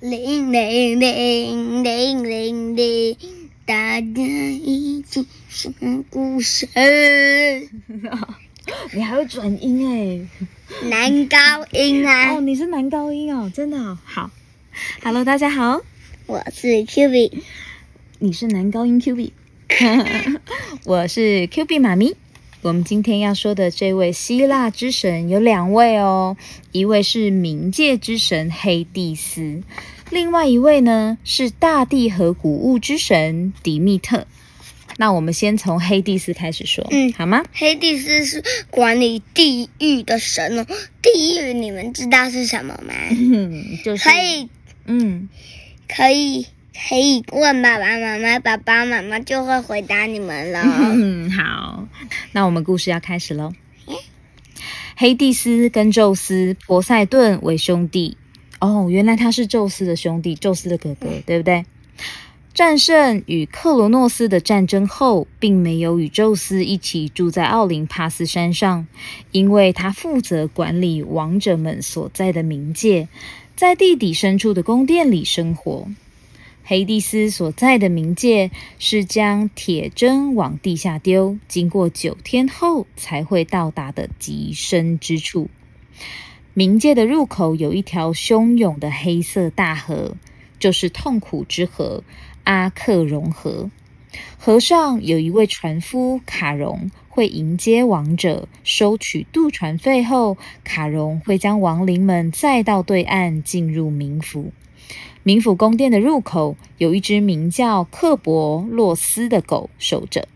[0.00, 3.16] 铃铃铃铃铃铃，
[3.66, 5.72] 大家一起说
[6.10, 6.68] 故事。
[8.92, 11.36] 你还会转音哎，男高
[11.72, 12.34] 音啊！
[12.34, 13.98] 哦，你是男高音哦，真的哦。
[14.04, 14.30] 好
[15.02, 15.82] ，Hello，大家好，
[16.26, 17.42] 我是 Q B，
[18.18, 19.32] 你是男高音 Q B，
[20.84, 22.16] 我是 Q B 妈咪。
[22.64, 26.38] 我们今天要说的这位希腊之神有两位哦，
[26.72, 29.62] 一位是冥界之神黑帝斯，
[30.10, 34.26] 另外一位呢是大地和谷物之神迪密特。
[34.96, 37.44] 那我们先从黑帝斯开始说，嗯好吗？
[37.52, 40.66] 黑帝斯是管理地狱的神哦。
[41.02, 42.94] 地狱你们知道是什么吗？
[43.10, 44.48] 嗯，就是可以，
[44.86, 45.28] 嗯，
[45.86, 46.46] 可以，
[46.88, 50.60] 可以问爸爸妈妈，爸爸妈妈就会回答你们了。
[50.62, 51.86] 嗯， 好，
[52.32, 53.52] 那我们故事要开始喽。
[54.96, 58.16] 黑蒂斯跟宙斯、波塞顿为兄弟。
[58.60, 61.64] 哦，原来他是宙斯的兄弟，宙斯的哥哥，对不对？
[62.54, 68.86] 战胜与克罗诺斯的战争后，并没有与宙斯一起住在奥林帕斯山上，
[69.32, 73.08] 因为他负责管理王者们所在的冥界，
[73.56, 75.88] 在地底深处的宫殿里生活。
[76.66, 85.50] 黑帝斯所在的冥界是将铁针往地下丢，经过九天后才会到达的极深之处。
[86.56, 90.16] 冥界的入口有一条汹涌的黑色大河，
[90.58, 92.02] 就是痛苦之河
[92.44, 93.70] 阿克隆河。
[94.38, 104.52] 河上有一位船夫卡戎，会迎接亡者，收取渡船费后，卡戎会将亡灵们载到对岸，进入冥府。
[105.24, 110.28] 冥府宫殿的入口有一只名叫克伯洛斯的狗守着。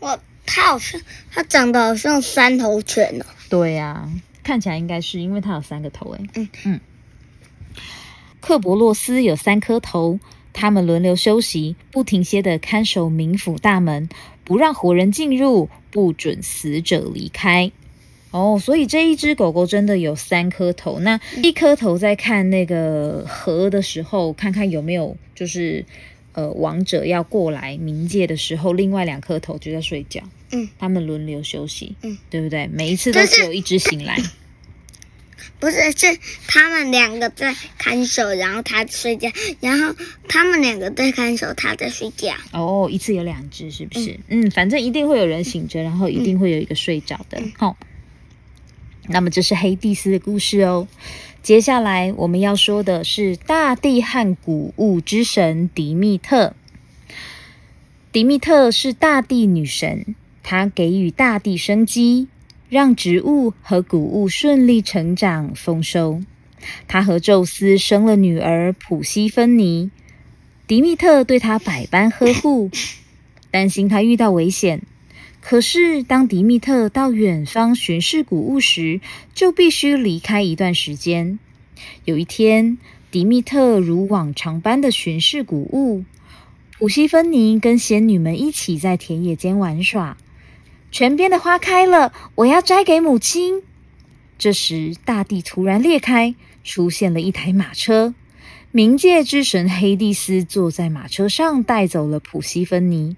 [0.00, 3.24] 我它好像，它长得好像三头犬哦。
[3.48, 4.10] 对呀、
[4.42, 6.10] 看起来应该是因为它有三个头。
[6.10, 6.80] 诶，嗯嗯。
[8.40, 10.18] 克伯洛斯有三颗头，
[10.52, 14.08] 他们轮流休息，不停歇的看守冥府大门，
[14.42, 17.70] 不让活人进入，不准死者离开。
[18.30, 20.98] 哦，所以这一只狗狗真的有三颗头。
[21.00, 25.84] 那一颗头在看那个河的时候，看看有没有就是
[26.32, 30.22] 呃王者要过来冥界的时候，另外两颗头就在睡觉。
[30.52, 31.94] 嗯，他们轮流休息。
[32.02, 32.68] 嗯，对不对？
[32.68, 34.16] 每一次都是只有一只醒来。
[35.58, 39.30] 不是，是他们两个在看守，然后他睡觉，
[39.60, 39.94] 然后
[40.26, 42.34] 他们两个在看守，他在睡觉。
[42.52, 44.18] 哦，一次有两只，是不是？
[44.28, 47.42] 嗯反正一定会有人醒着，然后一定会有一个睡着的。
[47.58, 47.76] 好、
[49.12, 50.86] 那么这是黑帝斯的故事哦。
[51.42, 56.54] 接下来我们要说的是大地和谷物之神迪密特。
[58.12, 62.28] 迪密特是大地女神，她给予大地生机，
[62.68, 66.22] 让植物和谷物顺利成长丰收。
[66.86, 69.90] 她和宙斯生了女儿普西芬尼，
[70.68, 72.70] 迪密特对她百般呵护，
[73.50, 74.82] 担心她遇到危险。
[75.40, 79.00] 可是，当迪密特到远方巡视谷物时，
[79.34, 81.38] 就必须离开一段时间。
[82.04, 82.78] 有一天，
[83.10, 86.04] 迪密特如往常般的巡视谷物，
[86.78, 90.18] 普西芬尼跟仙女们一起在田野间玩耍。
[90.92, 93.62] 泉边的花开了，我要摘给母亲。
[94.38, 98.14] 这时，大地突然裂开，出现了一台马车。
[98.72, 103.16] 冥界之神黑帝斯坐在马车上，带走了普西芬尼。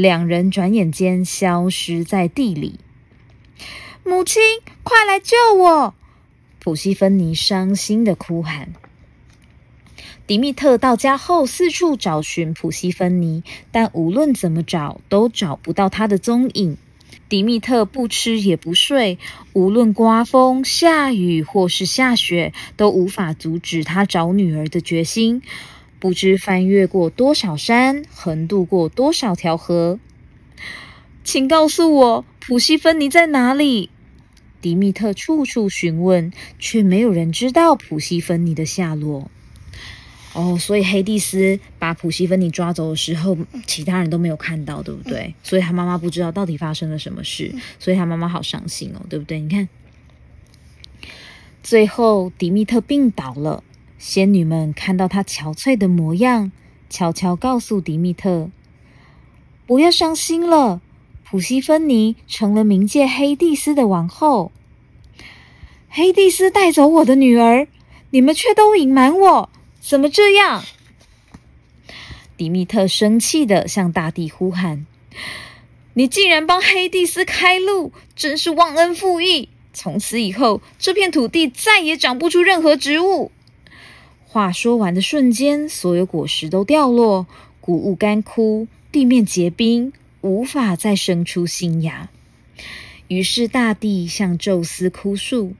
[0.00, 2.78] 两人转眼间消失在地里。
[4.04, 4.40] 母亲，
[4.82, 5.94] 快来救我！
[6.60, 8.72] 普西芬尼伤心的哭喊。
[10.26, 13.42] 迪密特到家后，四处找寻普西芬尼，
[13.72, 16.76] 但无论怎么找，都找不到她的踪影。
[17.28, 19.18] 迪密特不吃也不睡，
[19.52, 25.42] 无论刮风、下雨或是下雪，都无法阻止他找女儿的决心。
[26.00, 29.98] 不知翻越过多少山，横渡过多少条河。
[31.24, 33.90] 请告诉我，普西芬尼在哪里？
[34.60, 39.30] 迪密特处处询问，却没有人知道普西芬尼的下落。
[40.34, 43.36] 哦，所以黑蒂斯把普西芬尼抓走的时候，
[43.66, 45.34] 其他人都没有看到，对不对？
[45.42, 49.40] 所以他妈妈不知道到底发生了什么事，所以他妈妈好伤心哦，对不对？
[49.40, 49.68] 你看，
[51.62, 53.64] 最后迪密特病倒了，
[53.98, 56.52] 仙女们看到他憔悴的模样，
[56.88, 58.48] 悄悄告诉迪密特
[59.66, 60.80] ：“不要伤心了，
[61.24, 64.52] 普西芬尼成了冥界黑帝斯的王后。
[65.88, 67.66] 黑帝斯带走我的女儿，
[68.10, 69.50] 你们却都隐瞒我。”
[69.80, 70.64] 怎么这样？
[72.36, 74.86] 迪密特生气的向大地呼喊
[75.94, 79.48] ：“你竟然帮黑帝斯开路，真是忘恩负义！
[79.72, 83.32] 从此以后，这片土地再也长不出任何植物。”
[84.30, 87.26] 话说完的瞬间，所有果实都掉落，
[87.62, 92.10] 谷物干枯，地面结冰，无法再生出新芽。
[93.08, 95.54] 于是大地向宙斯哭诉，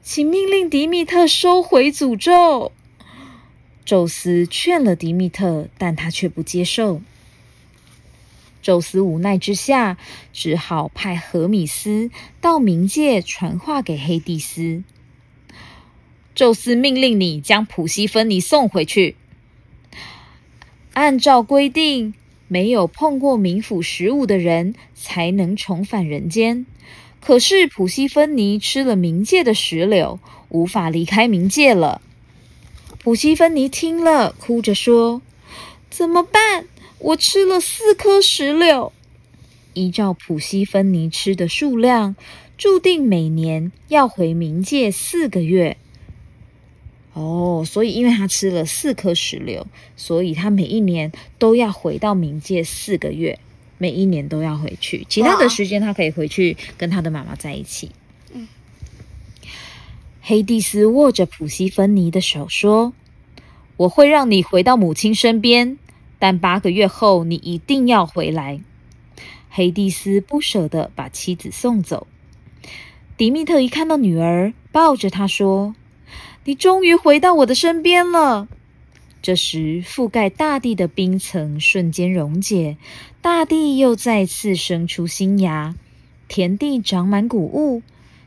[0.00, 2.70] 请命令迪密特收回诅咒。
[3.84, 7.02] 宙斯劝了迪密特，但他却不接受。
[8.62, 9.98] 宙斯无奈之下，
[10.32, 12.10] 只好派荷米斯
[12.40, 14.84] 到冥界传话给黑帝斯。
[16.36, 19.16] 宙斯命令你将普西芬尼送回去。
[20.92, 22.12] 按照规定，
[22.46, 26.66] 没有碰过冥府食物的人才能重返人间。
[27.20, 32.02] 可是普西芬尼吃了冥界的石榴，无法离开冥界了。
[32.98, 35.22] 普西芬尼听了，哭着说
[35.88, 36.66] ：“怎么办？
[36.98, 38.92] 我吃了四颗石榴。
[39.72, 42.14] 依照普西芬尼吃的数量，
[42.58, 45.78] 注定每年要回冥界四个月。”
[47.16, 49.66] 哦，所以因为他吃了四颗石榴，
[49.96, 53.38] 所以他每一年都要回到冥界四个月，
[53.78, 55.06] 每一年都要回去。
[55.08, 57.90] 其他的时间他可以回去跟他的妈妈在一起。
[58.34, 58.46] 嗯，
[60.20, 62.92] 黑蒂斯握着普西芬尼的手说
[63.78, 65.78] ：“我会让你回到母亲身边，
[66.18, 68.60] 但八个月后你一定要回来。”
[69.48, 72.06] 黑蒂斯不舍得把妻子送走。
[73.16, 75.74] 迪密特一看到女儿，抱着她说。
[76.46, 78.46] 你终于回到我的身边了。
[79.20, 82.76] 这时，覆盖大地的冰层瞬间溶解，
[83.20, 85.74] 大地又再次生出新芽，
[86.28, 87.82] 田地长满谷物。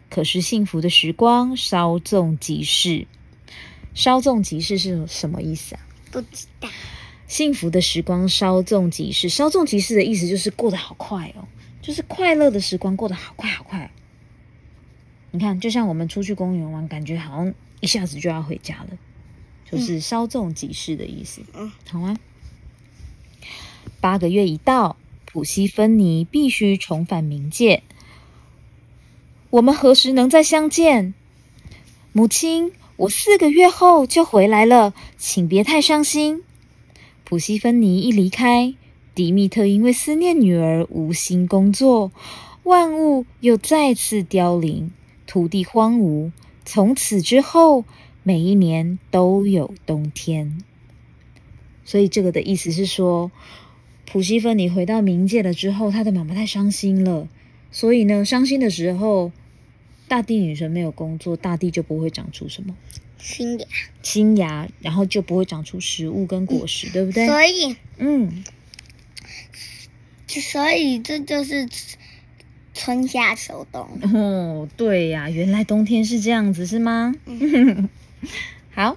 [0.09, 3.07] 可是，幸福的时光稍纵即逝。
[3.93, 5.81] 稍纵即逝是什么意思啊？
[6.11, 6.67] 不知道。
[7.25, 11.47] 幸福的时光稍纵即逝，稍纵即逝的意思就是过得好快哦，
[11.81, 13.89] 就是快乐的时光过得好快好快。
[15.31, 17.53] 你看，就像我们出去公园玩，感觉好像。
[17.79, 18.97] 一下子就要回家了，
[19.69, 21.41] 就是稍纵即逝的意思。
[21.53, 22.17] 嗯，好啊。
[24.01, 27.83] 八个月一到，普西芬尼必须重返冥界。
[29.49, 31.13] 我们何时能再相见？
[32.11, 36.43] 母亲，我四个月后就回来了，请别太伤心。
[37.23, 38.73] 普西芬尼一离开，
[39.13, 42.11] 迪密特因为思念女儿无心工作，
[42.63, 44.91] 万物又再次凋零，
[45.27, 46.31] 土地荒芜。
[46.71, 47.83] 从此之后，
[48.21, 50.63] 每一年都有冬天。
[51.83, 53.31] 所以这个的意思是说，
[54.05, 57.27] 普西芬尼回到冥界了之后，他的妈妈太伤心了。
[57.71, 59.31] 所以呢，伤心的时候，
[60.07, 62.77] 大地女神没有工作，大地就不会长出什么
[63.17, 63.65] 新芽，
[64.03, 67.25] 新芽，然后就不会长出食物跟果实，对不对？
[67.25, 68.43] 所以，嗯，
[70.27, 71.67] 所以这就是。
[72.79, 77.13] 春夏秋冬哦，对呀，原来冬天是这样子，是吗？
[78.73, 78.95] 好，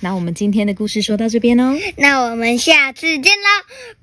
[0.00, 4.01] 那我们今天的故事说到这边哦，那我们下次见喽。